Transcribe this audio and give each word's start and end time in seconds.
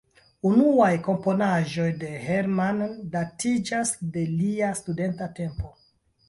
Unuaj 0.51 0.87
komponaĵoj 1.07 1.85
de 2.03 2.09
Hermann 2.21 2.81
datiĝas 3.17 3.93
de 4.17 4.25
lia 4.41 4.71
studenta 4.81 5.29
tempo. 5.43 5.71